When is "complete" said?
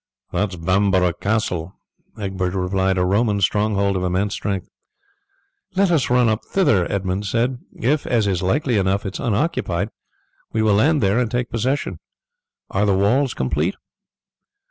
13.35-13.75